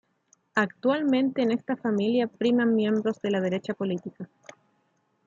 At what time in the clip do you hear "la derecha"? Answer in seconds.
3.29-3.75